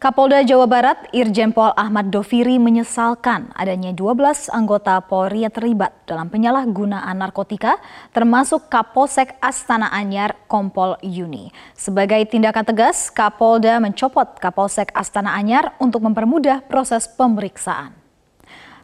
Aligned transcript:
Kapolda 0.00 0.40
Jawa 0.40 0.64
Barat 0.64 1.12
Irjen 1.12 1.52
Pol 1.52 1.76
Ahmad 1.76 2.08
Doviri 2.08 2.56
menyesalkan 2.56 3.52
adanya 3.52 3.92
12 3.92 4.48
anggota 4.48 4.96
Polri 5.04 5.44
yang 5.44 5.52
terlibat 5.52 5.92
dalam 6.08 6.32
penyalahgunaan 6.32 7.12
narkotika 7.20 7.76
termasuk 8.08 8.72
Kapolsek 8.72 9.36
Astana 9.44 9.92
Anyar 9.92 10.40
Kompol 10.48 10.96
Yuni. 11.04 11.52
Sebagai 11.76 12.16
tindakan 12.32 12.64
tegas, 12.64 13.12
Kapolda 13.12 13.76
mencopot 13.76 14.40
Kapolsek 14.40 14.88
Astana 14.96 15.36
Anyar 15.36 15.76
untuk 15.76 16.00
mempermudah 16.00 16.64
proses 16.64 17.04
pemeriksaan. 17.04 17.92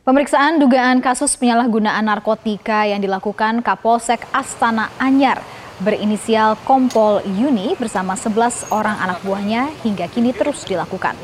Pemeriksaan 0.04 0.60
dugaan 0.60 1.00
kasus 1.00 1.32
penyalahgunaan 1.40 2.04
narkotika 2.04 2.84
yang 2.84 3.00
dilakukan 3.00 3.64
Kapolsek 3.64 4.20
Astana 4.36 4.92
Anyar 5.00 5.40
berinisial 5.80 6.56
Kompol 6.64 7.20
Yuni 7.24 7.76
bersama 7.76 8.16
11 8.16 8.72
orang 8.72 8.96
anak 8.96 9.20
buahnya 9.24 9.72
hingga 9.84 10.08
kini 10.08 10.32
terus 10.32 10.64
dilakukan. 10.64 11.16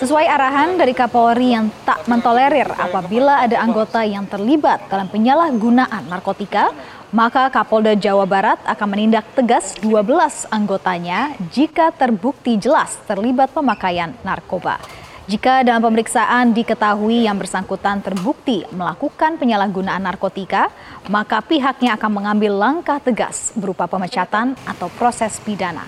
Sesuai 0.00 0.24
arahan 0.24 0.80
dari 0.80 0.96
Kapolri 0.96 1.52
yang 1.52 1.68
tak 1.84 2.08
mentolerir 2.08 2.72
apabila 2.72 3.44
ada 3.44 3.60
anggota 3.60 4.00
yang 4.00 4.24
terlibat 4.24 4.88
dalam 4.88 5.12
penyalahgunaan 5.12 6.08
narkotika, 6.08 6.72
maka 7.12 7.52
Kapolda 7.52 7.92
Jawa 7.92 8.24
Barat 8.24 8.56
akan 8.64 8.88
menindak 8.88 9.28
tegas 9.36 9.76
12 9.84 10.48
anggotanya 10.48 11.36
jika 11.52 11.92
terbukti 11.92 12.56
jelas 12.56 12.96
terlibat 13.04 13.52
pemakaian 13.52 14.16
narkoba. 14.24 14.80
Jika 15.30 15.62
dalam 15.62 15.78
pemeriksaan 15.78 16.50
diketahui 16.50 17.22
yang 17.22 17.38
bersangkutan 17.38 18.02
terbukti 18.02 18.66
melakukan 18.74 19.38
penyalahgunaan 19.38 20.02
narkotika, 20.02 20.74
maka 21.06 21.38
pihaknya 21.38 21.94
akan 21.94 22.10
mengambil 22.18 22.58
langkah 22.58 22.98
tegas 22.98 23.54
berupa 23.54 23.86
pemecatan 23.86 24.58
atau 24.66 24.90
proses 24.98 25.38
pidana. 25.38 25.86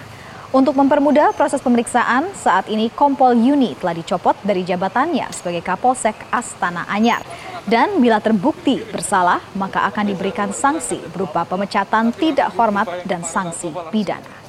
Untuk 0.54 0.78
mempermudah 0.78 1.34
proses 1.34 1.58
pemeriksaan, 1.58 2.30
saat 2.38 2.70
ini 2.70 2.86
Kompol 2.94 3.34
Yuni 3.34 3.74
telah 3.82 3.98
dicopot 3.98 4.38
dari 4.46 4.62
jabatannya 4.62 5.26
sebagai 5.34 5.66
Kapolsek 5.66 6.14
Astana 6.30 6.86
Anyar. 6.86 7.26
Dan 7.66 7.98
bila 7.98 8.22
terbukti 8.22 8.78
bersalah, 8.94 9.42
maka 9.58 9.90
akan 9.90 10.06
diberikan 10.06 10.54
sanksi 10.54 11.02
berupa 11.10 11.42
pemecatan 11.42 12.14
tidak 12.14 12.54
hormat 12.54 12.86
dan 13.10 13.26
sanksi 13.26 13.74
pidana. 13.90 14.41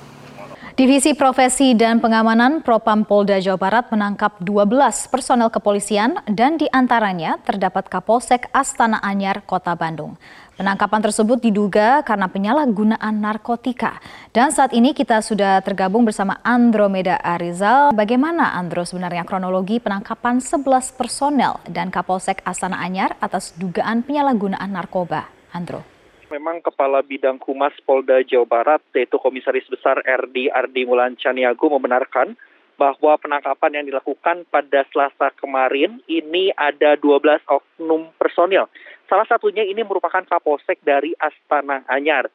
Divisi 0.74 1.14
Profesi 1.14 1.78
dan 1.78 2.02
Pengamanan 2.02 2.66
Propam 2.66 3.06
Polda 3.06 3.38
Jawa 3.38 3.62
Barat 3.62 3.94
menangkap 3.94 4.42
12 4.42 5.06
personel 5.06 5.54
kepolisian 5.54 6.18
dan 6.26 6.58
di 6.58 6.66
antaranya 6.74 7.38
terdapat 7.46 7.86
Kapolsek 7.86 8.50
Astana 8.50 8.98
Anyar, 9.06 9.46
Kota 9.46 9.78
Bandung. 9.78 10.18
Penangkapan 10.58 11.06
tersebut 11.06 11.46
diduga 11.46 12.02
karena 12.02 12.26
penyalahgunaan 12.26 13.14
narkotika. 13.22 14.02
Dan 14.34 14.50
saat 14.50 14.74
ini 14.74 14.98
kita 14.98 15.22
sudah 15.22 15.62
tergabung 15.62 16.10
bersama 16.10 16.42
Andromeda 16.42 17.22
Arizal. 17.22 17.94
Bagaimana 17.94 18.58
Andro 18.58 18.82
sebenarnya 18.82 19.30
kronologi 19.30 19.78
penangkapan 19.78 20.42
11 20.42 20.98
personel 20.98 21.62
dan 21.70 21.94
Kapolsek 21.94 22.42
Astana 22.50 22.82
Anyar 22.82 23.14
atas 23.22 23.54
dugaan 23.62 24.02
penyalahgunaan 24.02 24.74
narkoba? 24.74 25.30
Andro 25.54 25.93
memang 26.34 26.66
Kepala 26.66 27.06
Bidang 27.06 27.38
Humas 27.46 27.78
Polda 27.86 28.18
Jawa 28.26 28.50
Barat, 28.50 28.82
yaitu 28.98 29.22
Komisaris 29.22 29.70
Besar 29.70 30.02
RD 30.02 30.50
Ardi 30.50 30.82
Mulan 30.90 31.14
Caniago 31.14 31.70
membenarkan 31.70 32.34
bahwa 32.74 33.14
penangkapan 33.22 33.78
yang 33.78 33.86
dilakukan 33.86 34.50
pada 34.50 34.82
Selasa 34.90 35.30
kemarin 35.38 36.02
ini 36.10 36.50
ada 36.58 36.98
12 36.98 37.46
oknum 37.46 38.10
personil. 38.18 38.66
Salah 39.06 39.30
satunya 39.30 39.62
ini 39.62 39.86
merupakan 39.86 40.26
Kapolsek 40.26 40.82
dari 40.82 41.14
Astana 41.22 41.86
Anyar. 41.86 42.26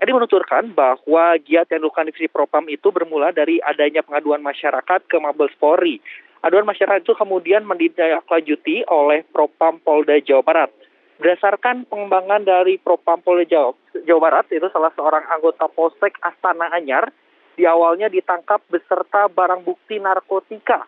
Ini 0.00 0.10
menuturkan 0.10 0.72
bahwa 0.72 1.36
giat 1.38 1.70
yang 1.70 1.84
dilakukan 1.84 2.08
divisi 2.10 2.26
Propam 2.26 2.66
itu 2.66 2.88
bermula 2.90 3.30
dari 3.30 3.62
adanya 3.62 4.02
pengaduan 4.02 4.42
masyarakat 4.42 5.06
ke 5.06 5.16
Mabes 5.20 5.54
Polri. 5.60 6.00
Aduan 6.42 6.66
masyarakat 6.66 7.06
itu 7.06 7.14
kemudian 7.14 7.62
ditindaklanjuti 7.62 8.82
oleh 8.90 9.22
Propam 9.30 9.78
Polda 9.78 10.18
Jawa 10.18 10.42
Barat. 10.42 10.70
Berdasarkan 11.22 11.86
pengembangan 11.86 12.42
dari 12.42 12.82
Propam 12.82 13.22
Polda 13.22 13.46
Jawa, 13.46 13.78
Jawa 14.02 14.20
Barat, 14.26 14.50
itu 14.50 14.66
salah 14.74 14.90
seorang 14.98 15.22
anggota 15.30 15.70
Polsek 15.70 16.18
Astana 16.18 16.66
Anyar, 16.74 17.14
di 17.54 17.62
awalnya 17.62 18.10
ditangkap 18.10 18.58
beserta 18.66 19.30
barang 19.30 19.62
bukti 19.62 20.02
narkotika 20.02 20.82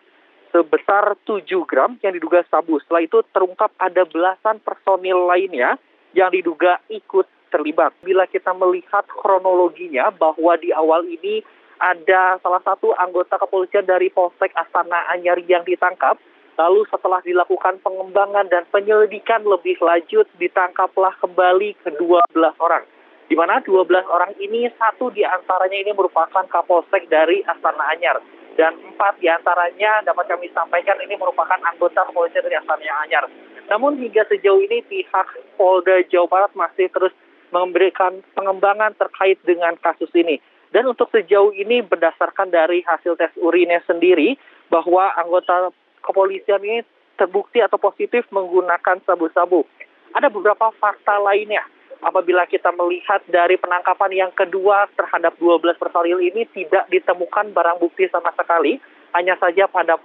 sebesar 0.51 1.15
7 1.23 1.39
gram 1.63 1.95
yang 2.03 2.11
diduga 2.19 2.43
sabu. 2.51 2.75
Setelah 2.83 3.07
itu 3.07 3.23
terungkap 3.31 3.71
ada 3.79 4.03
belasan 4.03 4.59
personil 4.59 5.23
lainnya 5.23 5.79
yang 6.11 6.27
diduga 6.35 6.83
ikut 6.91 7.31
terlibat. 7.47 7.95
Bila 8.03 8.27
kita 8.27 8.51
melihat 8.51 9.07
kronologinya 9.07 10.11
bahwa 10.11 10.59
di 10.59 10.75
awal 10.75 11.07
ini 11.07 11.47
ada 11.79 12.43
salah 12.43 12.59
satu 12.59 12.91
anggota 12.99 13.39
kepolisian 13.39 13.87
dari 13.87 14.11
Polsek 14.11 14.51
Astana 14.51 15.15
Anyar 15.15 15.39
yang 15.47 15.63
ditangkap, 15.63 16.19
Lalu 16.55 16.87
setelah 16.87 17.19
dilakukan 17.19 17.83
pengembangan 17.83 18.47
dan 18.47 18.63
penyelidikan 18.71 19.43
lebih 19.43 19.75
lanjut, 19.83 20.23
ditangkaplah 20.39 21.11
kembali 21.19 21.75
ke-12 21.83 22.55
orang. 22.63 22.87
Di 23.27 23.35
mana 23.35 23.59
12 23.59 23.91
orang 24.07 24.31
ini, 24.39 24.71
satu 24.79 25.11
di 25.11 25.27
antaranya 25.27 25.75
ini 25.75 25.91
merupakan 25.91 26.47
Kapolsek 26.47 27.11
dari 27.11 27.43
Astana 27.43 27.91
Anyar. 27.91 28.23
Dan 28.55 28.71
empat 28.79 29.19
di 29.19 29.27
antaranya 29.27 29.99
dapat 30.07 30.31
kami 30.31 30.47
sampaikan 30.55 30.95
ini 31.03 31.19
merupakan 31.19 31.59
anggota 31.59 32.07
kepolisian 32.07 32.47
dari 32.47 32.55
Astana 32.55 33.03
Anyar. 33.03 33.27
Namun 33.67 33.99
hingga 33.99 34.23
sejauh 34.31 34.63
ini 34.63 34.79
pihak 34.87 35.59
Polda 35.59 36.07
Jawa 36.07 36.27
Barat 36.31 36.51
masih 36.55 36.87
terus 36.87 37.11
memberikan 37.51 38.23
pengembangan 38.31 38.95
terkait 38.95 39.43
dengan 39.43 39.75
kasus 39.83 40.09
ini. 40.15 40.39
Dan 40.71 40.87
untuk 40.87 41.11
sejauh 41.11 41.51
ini 41.51 41.83
berdasarkan 41.83 42.47
dari 42.47 42.79
hasil 42.87 43.19
tes 43.19 43.31
urinnya 43.39 43.83
sendiri, 43.83 44.39
bahwa 44.71 45.11
anggota 45.19 45.71
kepolisian 46.05 46.61
ini 46.61 46.85
terbukti 47.17 47.63
atau 47.63 47.81
positif 47.81 48.27
menggunakan 48.29 49.01
sabu-sabu. 49.03 49.65
Ada 50.13 50.29
beberapa 50.29 50.71
fakta 50.77 51.17
lainnya. 51.19 51.65
Apabila 52.05 52.45
kita 52.45 52.69
melihat 52.75 53.23
dari 53.25 53.57
penangkapan 53.57 54.11
yang 54.13 54.31
kedua 54.35 54.85
terhadap 54.93 55.33
12 55.41 55.81
personil 55.81 56.21
ini 56.21 56.45
tidak 56.53 56.85
ditemukan 56.93 57.49
barang 57.55 57.81
bukti 57.81 58.05
sama 58.13 58.29
sekali. 58.37 58.77
Hanya 59.15 59.39
saja 59.41 59.65
pada 59.65 59.97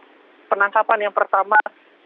penangkapan 0.48 1.10
yang 1.10 1.14
pertama 1.14 1.58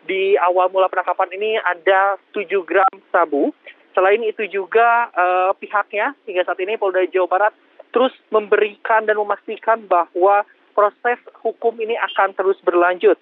di 0.05 0.37
awal 0.41 0.69
mula 0.73 0.91
penangkapan 0.91 1.31
ini 1.37 1.61
ada 1.61 2.19
7 2.33 2.49
gram 2.67 2.91
sabu. 3.13 3.55
Selain 3.95 4.19
itu 4.25 4.45
juga 4.51 5.13
eh, 5.15 5.53
pihaknya 5.63 6.19
hingga 6.27 6.43
saat 6.43 6.59
ini 6.59 6.75
Polda 6.75 7.07
Jawa 7.07 7.29
Barat 7.31 7.55
terus 7.95 8.11
memberikan 8.35 9.07
dan 9.07 9.15
memastikan 9.15 9.87
bahwa 9.87 10.43
proses 10.75 11.23
hukum 11.47 11.79
ini 11.79 11.95
akan 11.95 12.35
terus 12.35 12.59
berlanjut. 12.67 13.15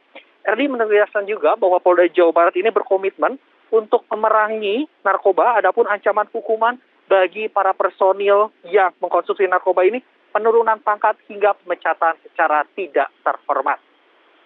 Erdi 0.42 0.66
menegaskan 0.66 1.22
juga 1.30 1.54
bahwa 1.54 1.78
Polda 1.78 2.06
Jawa 2.10 2.34
Barat 2.34 2.54
ini 2.58 2.74
berkomitmen 2.74 3.38
untuk 3.70 4.02
memerangi 4.10 4.90
narkoba, 5.06 5.62
adapun 5.62 5.86
ancaman 5.86 6.26
hukuman 6.34 6.76
bagi 7.06 7.46
para 7.46 7.70
personil 7.72 8.50
yang 8.66 8.90
mengkonsumsi 8.98 9.46
narkoba 9.46 9.86
ini 9.86 10.02
penurunan 10.34 10.80
pangkat 10.82 11.14
hingga 11.30 11.54
pemecatan 11.62 12.18
secara 12.26 12.66
tidak 12.74 13.08
terhormat. 13.22 13.78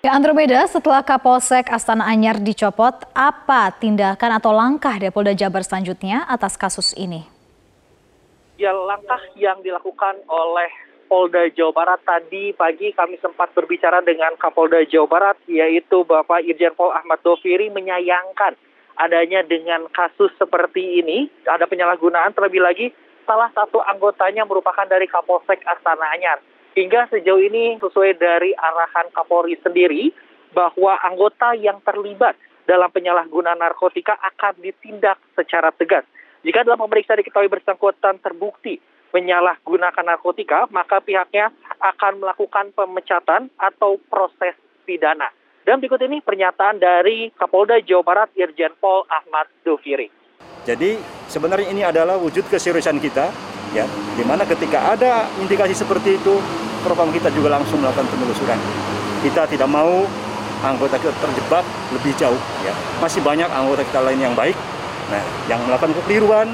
Ya 0.04 0.14
Andromeda, 0.14 0.62
setelah 0.70 1.02
Kapolsek 1.02 1.66
Astana 1.72 2.06
Anyar 2.06 2.38
dicopot, 2.38 3.08
apa 3.10 3.74
tindakan 3.74 4.38
atau 4.38 4.54
langkah 4.54 4.94
dari 4.94 5.10
Polda 5.10 5.34
Jabar 5.34 5.66
selanjutnya 5.66 6.22
atas 6.30 6.54
kasus 6.54 6.94
ini? 6.94 7.26
Ya 8.54 8.70
langkah 8.70 9.18
yang 9.34 9.58
dilakukan 9.66 10.22
oleh 10.30 10.70
Polda 11.06 11.46
Jawa 11.54 11.72
Barat 11.72 12.00
tadi 12.02 12.50
pagi 12.52 12.90
kami 12.90 13.16
sempat 13.22 13.54
berbicara 13.54 14.02
dengan 14.02 14.34
Kapolda 14.34 14.82
Jawa 14.84 15.06
Barat 15.06 15.36
yaitu 15.46 16.02
Bapak 16.02 16.42
Irjen 16.42 16.74
Pol 16.74 16.90
Ahmad 16.90 17.22
Doviri 17.22 17.70
menyayangkan 17.70 18.58
adanya 18.98 19.46
dengan 19.46 19.86
kasus 19.94 20.34
seperti 20.34 21.00
ini 21.00 21.30
ada 21.46 21.70
penyalahgunaan 21.70 22.34
terlebih 22.34 22.60
lagi 22.60 22.86
salah 23.22 23.50
satu 23.54 23.82
anggotanya 23.86 24.42
merupakan 24.46 24.86
dari 24.86 25.06
Kapolsek 25.06 25.62
Astana 25.66 26.10
Anyar. 26.14 26.38
Hingga 26.76 27.08
sejauh 27.08 27.40
ini 27.40 27.80
sesuai 27.80 28.20
dari 28.20 28.52
arahan 28.52 29.08
Kapolri 29.14 29.56
sendiri 29.64 30.12
bahwa 30.52 31.00
anggota 31.00 31.56
yang 31.56 31.80
terlibat 31.82 32.36
dalam 32.68 32.90
penyalahgunaan 32.92 33.56
narkotika 33.56 34.18
akan 34.20 34.60
ditindak 34.60 35.16
secara 35.32 35.72
tegas. 35.72 36.04
Jika 36.44 36.62
dalam 36.62 36.78
pemeriksaan 36.84 37.22
diketahui 37.22 37.50
bersangkutan 37.50 38.20
terbukti 38.20 38.78
menyalahgunakan 39.14 40.04
narkotika, 40.04 40.66
maka 40.74 41.02
pihaknya 41.02 41.52
akan 41.78 42.22
melakukan 42.22 42.72
pemecatan 42.74 43.52
atau 43.56 44.00
proses 44.10 44.56
pidana. 44.86 45.30
Dan 45.66 45.82
berikut 45.82 45.98
ini 46.06 46.22
pernyataan 46.22 46.78
dari 46.78 47.34
Kapolda 47.34 47.82
Jawa 47.82 48.02
Barat 48.06 48.30
Irjen 48.38 48.70
Pol 48.78 49.02
Ahmad 49.10 49.50
Dufiri. 49.66 50.06
Jadi 50.62 50.98
sebenarnya 51.26 51.68
ini 51.70 51.82
adalah 51.82 52.14
wujud 52.18 52.46
keseriusan 52.46 53.02
kita, 53.02 53.34
ya, 53.74 53.86
di 54.14 54.22
mana 54.22 54.46
ketika 54.46 54.94
ada 54.94 55.26
indikasi 55.42 55.74
seperti 55.74 56.22
itu, 56.22 56.38
propam 56.86 57.10
kita 57.10 57.34
juga 57.34 57.58
langsung 57.58 57.82
melakukan 57.82 58.06
penelusuran. 58.14 58.58
Kita 59.26 59.46
tidak 59.50 59.66
mau 59.66 60.06
anggota 60.62 61.02
kita 61.02 61.14
terjebak 61.18 61.66
lebih 61.94 62.14
jauh, 62.14 62.38
ya. 62.62 62.74
Masih 63.02 63.18
banyak 63.26 63.50
anggota 63.50 63.82
kita 63.82 64.00
lain 64.06 64.22
yang 64.22 64.34
baik, 64.38 64.54
nah, 65.10 65.22
yang 65.50 65.58
melakukan 65.66 65.98
kekeliruan, 65.98 66.46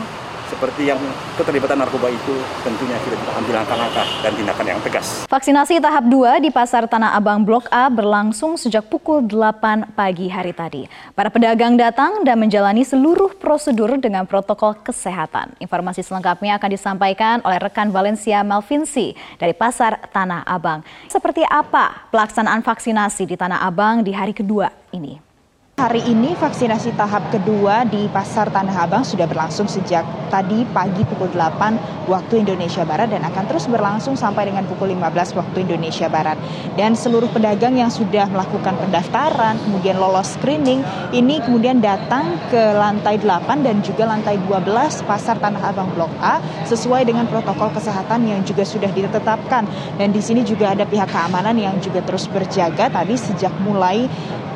seperti 0.53 0.93
yang 0.93 1.01
keterlibatan 1.41 1.81
narkoba 1.81 2.13
itu 2.13 2.35
tentunya 2.61 3.01
kita 3.01 3.17
ambil 3.41 3.65
langkah-langkah 3.65 4.07
dan 4.21 4.33
tindakan 4.37 4.67
yang 4.69 4.81
tegas. 4.85 5.25
Vaksinasi 5.33 5.81
tahap 5.81 6.05
2 6.05 6.45
di 6.45 6.53
Pasar 6.53 6.85
Tanah 6.85 7.17
Abang 7.17 7.41
Blok 7.41 7.73
A 7.73 7.89
berlangsung 7.89 8.61
sejak 8.61 8.93
pukul 8.93 9.25
8 9.25 9.97
pagi 9.97 10.29
hari 10.29 10.53
tadi. 10.53 10.85
Para 11.17 11.33
pedagang 11.33 11.81
datang 11.81 12.21
dan 12.21 12.37
menjalani 12.37 12.85
seluruh 12.85 13.33
prosedur 13.41 13.97
dengan 13.97 14.29
protokol 14.29 14.77
kesehatan. 14.85 15.57
Informasi 15.57 16.05
selengkapnya 16.05 16.61
akan 16.61 16.71
disampaikan 16.71 17.37
oleh 17.49 17.57
rekan 17.57 17.89
Valencia 17.89 18.45
Malvinsi 18.45 19.17
dari 19.41 19.57
Pasar 19.57 20.13
Tanah 20.13 20.45
Abang. 20.45 20.85
Seperti 21.09 21.41
apa 21.49 22.13
pelaksanaan 22.13 22.61
vaksinasi 22.61 23.25
di 23.25 23.41
Tanah 23.41 23.65
Abang 23.65 24.05
di 24.05 24.13
hari 24.13 24.37
kedua 24.37 24.69
ini? 24.93 25.32
Hari 25.73 26.05
ini 26.05 26.37
vaksinasi 26.37 27.01
tahap 27.01 27.33
kedua 27.33 27.89
di 27.89 28.05
Pasar 28.13 28.53
Tanah 28.53 28.85
Abang 28.85 29.09
sudah 29.09 29.25
berlangsung 29.25 29.65
sejak 29.65 30.05
tadi 30.29 30.69
pagi 30.69 31.01
pukul 31.01 31.33
8 31.33 32.13
waktu 32.13 32.45
Indonesia 32.45 32.85
Barat 32.85 33.09
dan 33.09 33.25
akan 33.25 33.49
terus 33.49 33.65
berlangsung 33.73 34.13
sampai 34.13 34.53
dengan 34.53 34.69
pukul 34.69 34.93
15 34.93 35.33
waktu 35.33 35.65
Indonesia 35.65 36.13
Barat. 36.13 36.37
Dan 36.77 36.93
seluruh 36.93 37.33
pedagang 37.33 37.73
yang 37.73 37.89
sudah 37.89 38.29
melakukan 38.29 38.77
pendaftaran, 38.85 39.57
kemudian 39.65 39.97
lolos 39.97 40.37
screening, 40.37 40.85
ini 41.17 41.41
kemudian 41.41 41.81
datang 41.81 42.37
ke 42.53 42.77
lantai 42.77 43.17
8 43.17 43.65
dan 43.65 43.81
juga 43.81 44.13
lantai 44.13 44.37
12 44.45 45.09
Pasar 45.09 45.41
Tanah 45.41 45.73
Abang 45.73 45.89
Blok 45.97 46.13
A 46.21 46.37
sesuai 46.69 47.09
dengan 47.09 47.25
protokol 47.33 47.73
kesehatan 47.73 48.29
yang 48.29 48.45
juga 48.45 48.69
sudah 48.69 48.93
ditetapkan. 48.93 49.65
Dan 49.97 50.13
di 50.13 50.21
sini 50.21 50.45
juga 50.45 50.77
ada 50.77 50.85
pihak 50.85 51.09
keamanan 51.09 51.57
yang 51.57 51.81
juga 51.81 52.05
terus 52.05 52.29
berjaga 52.29 52.93
tadi 52.93 53.17
sejak 53.17 53.57
mulai 53.65 54.05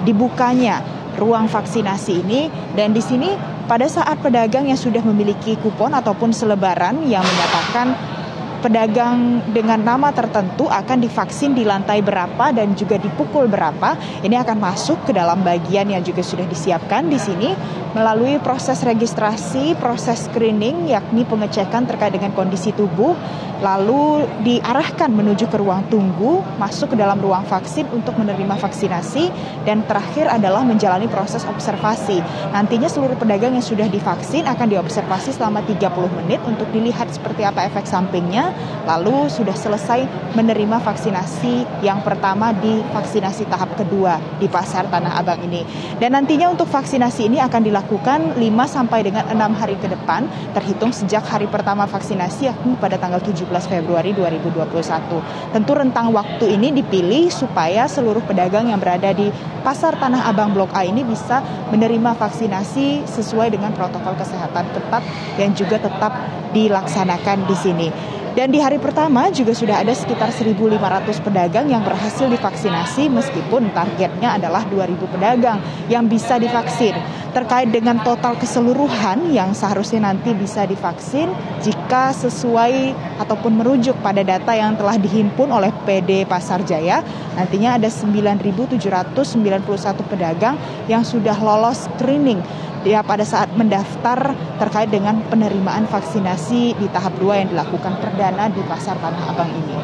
dibukanya 0.04 0.96
ruang 1.18 1.50
vaksinasi 1.50 2.12
ini. 2.22 2.48
Dan 2.72 2.92
di 2.92 3.02
sini 3.02 3.32
pada 3.66 3.90
saat 3.90 4.22
pedagang 4.22 4.70
yang 4.70 4.78
sudah 4.78 5.02
memiliki 5.02 5.58
kupon 5.58 5.92
ataupun 5.92 6.30
selebaran 6.30 7.02
yang 7.08 7.24
menyatakan 7.26 8.15
pedagang 8.60 9.44
dengan 9.52 9.80
nama 9.80 10.10
tertentu 10.10 10.66
akan 10.66 10.98
divaksin 11.02 11.52
di 11.52 11.62
lantai 11.62 12.00
berapa 12.00 12.52
dan 12.52 12.72
juga 12.74 12.96
dipukul 13.00 13.46
berapa. 13.46 13.96
Ini 14.24 14.36
akan 14.42 14.56
masuk 14.58 15.08
ke 15.08 15.12
dalam 15.12 15.40
bagian 15.46 15.88
yang 15.88 16.02
juga 16.02 16.20
sudah 16.24 16.44
disiapkan 16.48 17.06
di 17.06 17.18
sini 17.20 17.50
melalui 17.96 18.36
proses 18.44 18.84
registrasi, 18.84 19.72
proses 19.80 20.28
screening 20.28 20.92
yakni 20.92 21.24
pengecekan 21.24 21.88
terkait 21.88 22.12
dengan 22.12 22.36
kondisi 22.36 22.76
tubuh, 22.76 23.16
lalu 23.64 24.28
diarahkan 24.44 25.08
menuju 25.08 25.48
ke 25.48 25.56
ruang 25.56 25.88
tunggu, 25.88 26.44
masuk 26.60 26.92
ke 26.92 26.96
dalam 27.00 27.16
ruang 27.16 27.48
vaksin 27.48 27.88
untuk 27.96 28.20
menerima 28.20 28.60
vaksinasi 28.60 29.32
dan 29.64 29.80
terakhir 29.88 30.28
adalah 30.28 30.60
menjalani 30.60 31.08
proses 31.08 31.48
observasi. 31.48 32.20
Nantinya 32.52 32.90
seluruh 32.92 33.16
pedagang 33.16 33.56
yang 33.56 33.64
sudah 33.64 33.88
divaksin 33.88 34.44
akan 34.44 34.66
diobservasi 34.76 35.32
selama 35.32 35.64
30 35.64 36.18
menit 36.20 36.44
untuk 36.44 36.68
dilihat 36.76 37.08
seperti 37.08 37.48
apa 37.48 37.64
efek 37.64 37.88
sampingnya 37.88 38.45
lalu 38.86 39.26
sudah 39.26 39.54
selesai 39.54 40.06
menerima 40.34 40.78
vaksinasi 40.82 41.82
yang 41.82 42.00
pertama 42.06 42.54
di 42.54 42.80
vaksinasi 42.94 43.48
tahap 43.50 43.74
kedua 43.74 44.18
di 44.38 44.46
Pasar 44.46 44.86
Tanah 44.86 45.18
Abang 45.18 45.42
ini. 45.42 45.64
Dan 45.98 46.14
nantinya 46.14 46.52
untuk 46.52 46.70
vaksinasi 46.70 47.26
ini 47.26 47.38
akan 47.42 47.62
dilakukan 47.66 48.38
5 48.38 48.42
sampai 48.68 49.00
dengan 49.06 49.24
6 49.26 49.60
hari 49.60 49.76
ke 49.80 49.88
depan 49.90 50.28
terhitung 50.52 50.94
sejak 50.94 51.24
hari 51.26 51.50
pertama 51.50 51.88
vaksinasi 51.88 52.48
yakni 52.48 52.78
pada 52.78 53.00
tanggal 53.00 53.18
17 53.18 53.48
Februari 53.66 54.14
2021. 54.14 55.54
Tentu 55.54 55.72
rentang 55.74 56.12
waktu 56.14 56.52
ini 56.54 56.70
dipilih 56.76 57.32
supaya 57.32 57.88
seluruh 57.90 58.22
pedagang 58.24 58.70
yang 58.70 58.78
berada 58.78 59.10
di 59.12 59.32
Pasar 59.66 59.98
Tanah 59.98 60.30
Abang 60.30 60.54
Blok 60.54 60.70
A 60.78 60.86
ini 60.86 61.02
bisa 61.02 61.42
menerima 61.74 62.14
vaksinasi 62.14 63.02
sesuai 63.08 63.50
dengan 63.50 63.74
protokol 63.74 64.14
kesehatan 64.14 64.70
ketat 64.70 65.02
dan 65.34 65.50
juga 65.58 65.82
tetap 65.82 66.12
dilaksanakan 66.54 67.38
di 67.50 67.56
sini. 67.58 67.88
Dan 68.36 68.52
di 68.52 68.60
hari 68.60 68.76
pertama 68.76 69.32
juga 69.32 69.56
sudah 69.56 69.80
ada 69.80 69.96
sekitar 69.96 70.28
1.500 70.28 70.76
pedagang 71.24 71.72
yang 71.72 71.80
berhasil 71.80 72.28
divaksinasi 72.28 73.08
meskipun 73.08 73.72
targetnya 73.72 74.36
adalah 74.36 74.60
2.000 74.68 74.92
pedagang 75.08 75.56
yang 75.88 76.04
bisa 76.04 76.36
divaksin. 76.36 76.92
Terkait 77.32 77.72
dengan 77.72 77.96
total 78.04 78.36
keseluruhan 78.36 79.32
yang 79.32 79.56
seharusnya 79.56 80.12
nanti 80.12 80.36
bisa 80.36 80.68
divaksin 80.68 81.32
jika 81.64 82.12
sesuai 82.12 82.92
ataupun 83.24 83.56
merujuk 83.56 83.96
pada 84.04 84.20
data 84.20 84.52
yang 84.52 84.76
telah 84.76 85.00
dihimpun 85.00 85.48
oleh 85.48 85.72
PD 85.88 86.28
Pasar 86.28 86.60
Jaya, 86.60 87.00
nantinya 87.40 87.80
ada 87.80 87.88
9.791 87.88 90.12
pedagang 90.12 90.60
yang 90.92 91.00
sudah 91.00 91.40
lolos 91.40 91.88
screening 91.88 92.44
ya 92.86 93.02
pada 93.02 93.26
saat 93.26 93.50
mendaftar 93.58 94.30
terkait 94.62 94.94
dengan 94.94 95.18
penerimaan 95.26 95.90
vaksinasi 95.90 96.78
di 96.78 96.86
tahap 96.94 97.18
2 97.18 97.42
yang 97.42 97.48
dilakukan 97.50 97.98
perdana 97.98 98.46
di 98.46 98.62
Pasar 98.62 98.94
Tanah 99.02 99.34
Abang 99.34 99.50
ini. 99.50 99.76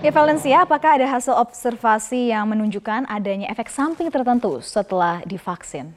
Ya 0.00 0.08
Valencia, 0.08 0.64
apakah 0.64 0.96
ada 0.96 1.04
hasil 1.04 1.36
observasi 1.36 2.32
yang 2.32 2.48
menunjukkan 2.48 3.04
adanya 3.04 3.52
efek 3.52 3.68
samping 3.68 4.08
tertentu 4.08 4.64
setelah 4.64 5.20
divaksin? 5.28 5.92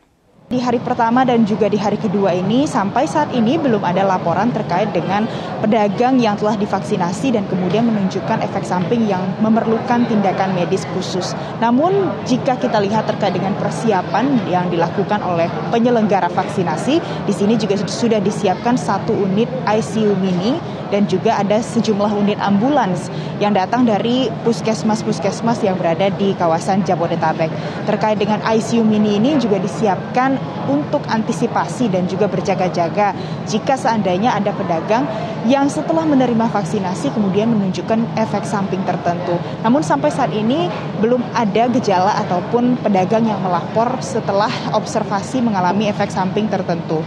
Di 0.51 0.59
hari 0.59 0.75
pertama 0.83 1.23
dan 1.23 1.47
juga 1.47 1.71
di 1.71 1.79
hari 1.79 1.95
kedua 1.95 2.35
ini 2.35 2.67
sampai 2.67 3.07
saat 3.07 3.31
ini 3.31 3.55
belum 3.55 3.79
ada 3.79 4.03
laporan 4.03 4.51
terkait 4.51 4.91
dengan 4.91 5.23
pedagang 5.63 6.19
yang 6.19 6.35
telah 6.35 6.59
divaksinasi 6.59 7.31
dan 7.31 7.47
kemudian 7.47 7.87
menunjukkan 7.87 8.43
efek 8.43 8.67
samping 8.67 9.07
yang 9.07 9.23
memerlukan 9.39 10.03
tindakan 10.03 10.51
medis 10.51 10.83
khusus. 10.91 11.31
Namun 11.63 12.11
jika 12.27 12.59
kita 12.59 12.83
lihat 12.83 13.07
terkait 13.07 13.31
dengan 13.31 13.55
persiapan 13.55 14.35
yang 14.51 14.67
dilakukan 14.67 15.23
oleh 15.23 15.47
penyelenggara 15.71 16.27
vaksinasi, 16.27 16.99
di 17.23 17.31
sini 17.31 17.55
juga 17.55 17.79
sudah 17.79 18.19
disiapkan 18.19 18.75
satu 18.75 19.15
unit 19.15 19.47
ICU 19.63 20.11
mini 20.19 20.59
dan 20.93 21.09
juga 21.09 21.41
ada 21.41 21.57
sejumlah 21.57 22.13
unit 22.13 22.37
ambulans 22.37 23.09
yang 23.41 23.57
datang 23.57 23.89
dari 23.89 24.29
puskesmas-puskesmas 24.45 25.65
yang 25.65 25.73
berada 25.73 26.13
di 26.13 26.37
kawasan 26.37 26.85
Jabodetabek. 26.85 27.49
Terkait 27.89 28.21
dengan 28.21 28.37
ICU 28.45 28.85
mini 28.85 29.17
ini 29.17 29.41
juga 29.41 29.57
disiapkan 29.57 30.37
untuk 30.69 31.01
antisipasi 31.09 31.89
dan 31.89 32.05
juga 32.05 32.29
berjaga-jaga 32.29 33.17
jika 33.49 33.73
seandainya 33.73 34.37
ada 34.37 34.53
pedagang 34.53 35.09
yang 35.49 35.67
setelah 35.67 36.07
menerima 36.07 36.47
vaksinasi 36.47 37.11
kemudian 37.11 37.51
menunjukkan 37.51 38.15
efek 38.15 38.47
samping 38.47 38.85
tertentu. 38.87 39.35
Namun 39.65 39.81
sampai 39.83 40.13
saat 40.13 40.31
ini 40.31 40.69
belum 41.01 41.19
ada 41.35 41.67
gejala 41.73 42.15
ataupun 42.23 42.79
pedagang 42.79 43.27
yang 43.27 43.41
melapor 43.43 43.99
setelah 43.99 44.51
observasi 44.71 45.43
mengalami 45.43 45.91
efek 45.91 46.13
samping 46.13 46.47
tertentu. 46.47 47.03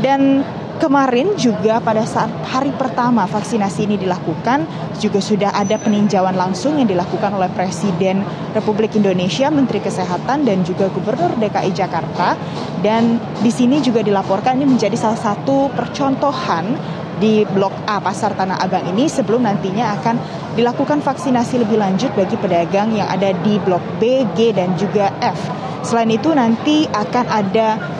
Dan 0.00 0.44
Kemarin 0.80 1.36
juga 1.36 1.76
pada 1.76 2.08
saat 2.08 2.32
hari 2.48 2.72
pertama 2.72 3.28
vaksinasi 3.28 3.84
ini 3.84 4.00
dilakukan 4.00 4.64
juga 4.96 5.20
sudah 5.20 5.52
ada 5.52 5.76
peninjauan 5.76 6.32
langsung 6.32 6.80
yang 6.80 6.88
dilakukan 6.88 7.36
oleh 7.36 7.52
Presiden 7.52 8.24
Republik 8.56 8.96
Indonesia, 8.96 9.52
Menteri 9.52 9.84
Kesehatan 9.84 10.48
dan 10.48 10.64
juga 10.64 10.88
Gubernur 10.88 11.36
DKI 11.36 11.76
Jakarta 11.76 12.32
dan 12.80 13.20
di 13.44 13.52
sini 13.52 13.84
juga 13.84 14.00
dilaporkan 14.00 14.56
ini 14.56 14.72
menjadi 14.72 14.96
salah 14.96 15.20
satu 15.20 15.68
percontohan 15.76 16.72
di 17.20 17.44
Blok 17.44 17.76
A 17.84 18.00
Pasar 18.00 18.32
Tanah 18.32 18.64
Abang 18.64 18.88
ini 18.88 19.04
sebelum 19.04 19.44
nantinya 19.44 20.00
akan 20.00 20.16
dilakukan 20.56 21.04
vaksinasi 21.04 21.60
lebih 21.60 21.76
lanjut 21.76 22.08
bagi 22.16 22.40
pedagang 22.40 22.96
yang 22.96 23.04
ada 23.12 23.36
di 23.44 23.60
Blok 23.60 23.84
B, 24.00 24.24
G 24.32 24.56
dan 24.56 24.72
juga 24.80 25.12
F. 25.20 25.36
Selain 25.84 26.08
itu 26.08 26.32
nanti 26.32 26.88
akan 26.88 27.24
ada 27.28 27.99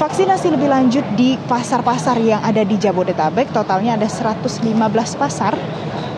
Vaksinasi 0.00 0.48
lebih 0.56 0.72
lanjut 0.72 1.04
di 1.12 1.36
pasar-pasar 1.36 2.16
yang 2.24 2.40
ada 2.40 2.64
di 2.64 2.80
Jabodetabek, 2.80 3.52
totalnya 3.52 4.00
ada 4.00 4.08
115 4.08 4.56
pasar. 5.12 5.52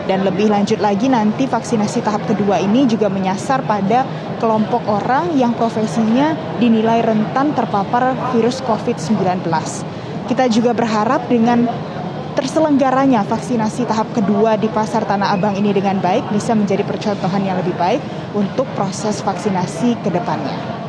Dan 0.06 0.22
lebih 0.22 0.54
lanjut 0.54 0.78
lagi 0.78 1.10
nanti 1.10 1.50
vaksinasi 1.50 1.98
tahap 2.06 2.22
kedua 2.30 2.62
ini 2.62 2.86
juga 2.86 3.10
menyasar 3.10 3.66
pada 3.66 4.06
kelompok 4.38 4.86
orang 4.86 5.34
yang 5.34 5.50
profesinya 5.58 6.30
dinilai 6.62 7.02
rentan 7.02 7.58
terpapar 7.58 8.14
virus 8.30 8.62
COVID-19. 8.62 9.50
Kita 10.30 10.46
juga 10.46 10.78
berharap 10.78 11.26
dengan 11.26 11.66
terselenggaranya 12.38 13.26
vaksinasi 13.26 13.82
tahap 13.90 14.14
kedua 14.14 14.62
di 14.62 14.70
Pasar 14.70 15.02
Tanah 15.10 15.34
Abang 15.34 15.58
ini 15.58 15.74
dengan 15.74 15.98
baik 15.98 16.30
bisa 16.30 16.54
menjadi 16.54 16.86
percontohan 16.86 17.42
yang 17.42 17.58
lebih 17.58 17.74
baik 17.74 17.98
untuk 18.38 18.70
proses 18.78 19.18
vaksinasi 19.26 20.06
ke 20.06 20.10
depannya. 20.14 20.81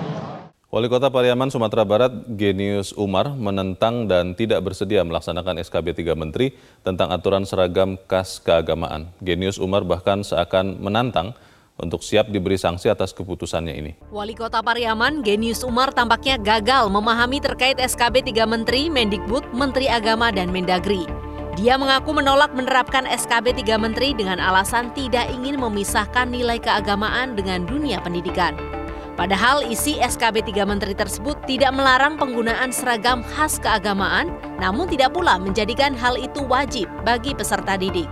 Wali 0.74 0.90
Kota 0.90 1.14
Pariaman, 1.14 1.54
Sumatera 1.54 1.86
Barat, 1.86 2.10
Genius 2.34 2.98
Umar, 2.98 3.30
menentang 3.38 4.10
dan 4.10 4.34
tidak 4.34 4.66
bersedia 4.66 5.06
melaksanakan 5.06 5.62
SKB 5.62 6.02
3 6.02 6.18
Menteri 6.18 6.58
tentang 6.82 7.14
aturan 7.14 7.46
seragam 7.46 7.94
kas 8.10 8.42
keagamaan. 8.42 9.14
Genius 9.22 9.62
Umar 9.62 9.86
bahkan 9.86 10.26
seakan 10.26 10.82
menantang 10.82 11.38
untuk 11.78 12.02
siap 12.02 12.34
diberi 12.34 12.58
sanksi 12.58 12.90
atas 12.90 13.14
keputusannya 13.14 13.70
ini. 13.70 13.92
Wali 14.10 14.34
Kota 14.34 14.66
Pariaman, 14.66 15.22
Genius 15.22 15.62
Umar 15.62 15.94
tampaknya 15.94 16.42
gagal 16.42 16.90
memahami 16.90 17.38
terkait 17.38 17.78
SKB 17.78 18.34
3 18.34 18.50
Menteri, 18.50 18.90
Mendikbud, 18.90 19.54
Menteri 19.54 19.86
Agama, 19.86 20.34
dan 20.34 20.50
Mendagri. 20.50 21.06
Dia 21.54 21.78
mengaku 21.78 22.18
menolak 22.18 22.50
menerapkan 22.58 23.06
SKB 23.06 23.62
3 23.62 23.78
Menteri 23.78 24.18
dengan 24.18 24.42
alasan 24.42 24.90
tidak 24.98 25.30
ingin 25.38 25.62
memisahkan 25.62 26.34
nilai 26.34 26.58
keagamaan 26.58 27.38
dengan 27.38 27.62
dunia 27.62 28.02
pendidikan. 28.02 28.73
Padahal 29.14 29.62
isi 29.70 30.02
SKB 30.02 30.42
3 30.42 30.66
Menteri 30.66 30.98
tersebut 30.98 31.38
tidak 31.46 31.70
melarang 31.78 32.18
penggunaan 32.18 32.74
seragam 32.74 33.22
khas 33.22 33.62
keagamaan, 33.62 34.34
namun 34.58 34.90
tidak 34.90 35.14
pula 35.14 35.38
menjadikan 35.38 35.94
hal 35.94 36.18
itu 36.18 36.42
wajib 36.50 36.90
bagi 37.06 37.38
peserta 37.38 37.78
didik. 37.78 38.10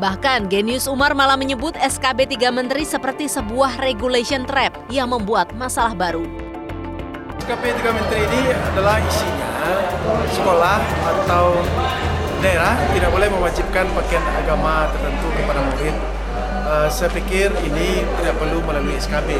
Bahkan 0.00 0.48
Genius 0.48 0.88
Umar 0.88 1.12
malah 1.12 1.36
menyebut 1.36 1.76
SKB 1.76 2.32
3 2.32 2.48
Menteri 2.48 2.88
seperti 2.88 3.28
sebuah 3.28 3.76
regulation 3.84 4.48
trap 4.48 4.72
yang 4.88 5.12
membuat 5.12 5.52
masalah 5.52 5.92
baru. 5.92 6.24
SKB 7.44 7.76
3 7.84 7.92
Menteri 7.92 8.24
ini 8.24 8.42
adalah 8.72 8.96
isinya 9.04 9.48
sekolah 10.32 10.80
atau 11.12 11.60
daerah 12.40 12.72
tidak 12.96 13.12
boleh 13.12 13.28
mewajibkan 13.28 13.84
pakaian 13.92 14.24
agama 14.40 14.88
tertentu 14.96 15.28
kepada 15.36 15.60
murid 15.60 15.96
uh, 16.64 16.88
saya 16.88 17.12
pikir 17.12 17.52
ini 17.62 18.02
tidak 18.20 18.34
perlu 18.40 18.58
melalui 18.64 18.96
SKB. 18.96 19.36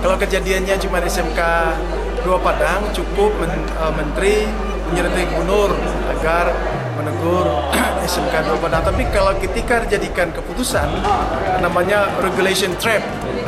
Kalau 0.00 0.16
kejadiannya 0.16 0.74
cuma 0.80 1.02
SMK 1.02 1.40
Dua 2.22 2.38
Padang, 2.42 2.90
cukup 2.94 3.34
men, 3.38 3.52
uh, 3.78 3.92
Menteri 3.94 4.46
menyertai 4.90 5.26
gubernur 5.34 5.74
agar 6.16 6.54
menegur 6.98 7.46
SMK 8.10 8.34
Dua 8.46 8.58
Padang. 8.58 8.82
Tapi 8.86 9.02
kalau 9.10 9.34
ketika 9.38 9.82
dijadikan 9.86 10.30
keputusan, 10.30 10.86
namanya 11.62 12.10
regulation 12.22 12.74
trap, 12.78 13.02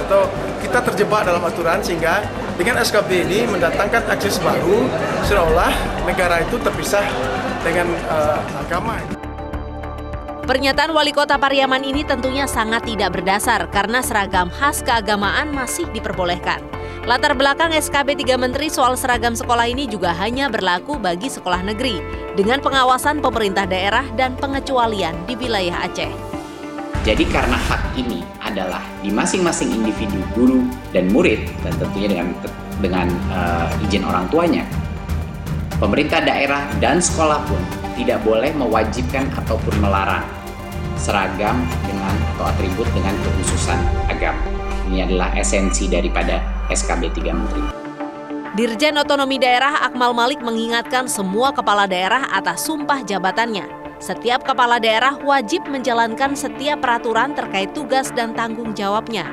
atau 0.09 0.25
kita 0.64 0.81
terjebak 0.93 1.28
dalam 1.28 1.43
aturan 1.45 1.85
sehingga 1.85 2.25
dengan 2.59 2.83
SKB 2.83 3.28
ini 3.28 3.47
mendatangkan 3.47 4.11
akses 4.11 4.43
baru, 4.43 4.88
seolah 5.28 5.71
negara 6.02 6.43
itu 6.43 6.59
terpisah 6.59 7.07
dengan 7.62 7.93
uh, 8.11 8.40
agama. 8.67 9.17
Pernyataan 10.49 10.97
wali 10.97 11.12
kota 11.12 11.37
Pariaman 11.37 11.85
ini 11.85 12.09
tentunya 12.09 12.49
sangat 12.49 12.88
tidak 12.88 13.21
berdasar 13.21 13.69
karena 13.69 14.00
seragam 14.00 14.49
khas 14.49 14.81
keagamaan 14.81 15.52
masih 15.52 15.85
diperbolehkan. 15.93 16.64
Latar 17.05 17.37
belakang 17.37 17.69
SKB 17.69 18.25
3 18.25 18.40
Menteri 18.40 18.73
soal 18.73 18.97
seragam 18.97 19.37
sekolah 19.37 19.69
ini 19.69 19.85
juga 19.85 20.17
hanya 20.17 20.49
berlaku 20.49 20.97
bagi 20.97 21.28
sekolah 21.28 21.61
negeri 21.69 22.00
dengan 22.33 22.64
pengawasan 22.64 23.21
pemerintah 23.21 23.69
daerah 23.69 24.09
dan 24.17 24.40
pengecualian 24.40 25.12
di 25.28 25.37
wilayah 25.37 25.85
Aceh. 25.85 26.09
Jadi 27.05 27.28
karena 27.28 27.61
hak 27.69 28.00
ini 28.00 28.25
adalah 28.40 28.81
di 29.05 29.12
masing-masing 29.12 29.69
individu 29.69 30.17
guru 30.33 30.64
dan 30.97 31.12
murid 31.12 31.45
dan 31.61 31.76
tentunya 31.76 32.09
dengan 32.09 32.28
dengan 32.81 33.07
uh, 33.37 33.69
izin 33.85 34.00
orang 34.00 34.25
tuanya, 34.33 34.64
pemerintah 35.76 36.25
daerah 36.25 36.64
dan 36.81 37.05
sekolah 37.05 37.45
pun 37.45 37.61
tidak 38.00 38.25
boleh 38.25 38.49
mewajibkan 38.57 39.28
ataupun 39.37 39.76
melarang 39.85 40.38
seragam 40.99 41.62
dengan 41.87 42.14
atau 42.37 42.50
atribut 42.50 42.87
dengan 42.93 43.14
kekhususan 43.23 43.78
agama. 44.11 44.43
Ini 44.90 45.07
adalah 45.07 45.33
esensi 45.38 45.87
daripada 45.87 46.43
SKB 46.69 47.14
3 47.14 47.33
Menteri. 47.33 47.64
Dirjen 48.59 48.99
Otonomi 48.99 49.38
Daerah 49.38 49.87
Akmal 49.87 50.11
Malik 50.11 50.43
mengingatkan 50.43 51.07
semua 51.07 51.55
kepala 51.55 51.87
daerah 51.87 52.26
atas 52.35 52.67
sumpah 52.67 53.07
jabatannya. 53.07 53.71
Setiap 54.02 54.43
kepala 54.43 54.83
daerah 54.83 55.14
wajib 55.23 55.67
menjalankan 55.71 56.35
setiap 56.35 56.83
peraturan 56.83 57.35
terkait 57.38 57.71
tugas 57.75 58.11
dan 58.14 58.35
tanggung 58.35 58.75
jawabnya. 58.75 59.26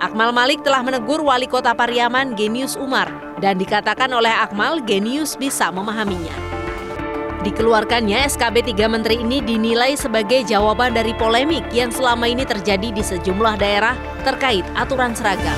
Akmal 0.00 0.32
Malik 0.32 0.64
telah 0.64 0.80
menegur 0.80 1.20
wali 1.20 1.44
kota 1.44 1.76
Pariaman 1.76 2.32
Genius 2.32 2.72
Umar 2.76 3.12
dan 3.44 3.60
dikatakan 3.60 4.08
oleh 4.08 4.32
Akmal 4.32 4.80
Genius 4.80 5.36
bisa 5.36 5.68
memahaminya. 5.68 6.59
Dikeluarkannya 7.40 8.28
SKB 8.28 8.76
3 8.76 8.84
Menteri 8.92 9.16
ini 9.24 9.40
dinilai 9.40 9.96
sebagai 9.96 10.44
jawaban 10.44 10.92
dari 10.92 11.16
polemik 11.16 11.64
yang 11.72 11.88
selama 11.88 12.28
ini 12.28 12.44
terjadi 12.44 12.92
di 12.92 13.00
sejumlah 13.00 13.56
daerah 13.56 13.96
terkait 14.28 14.64
aturan 14.76 15.16
seragam. 15.16 15.56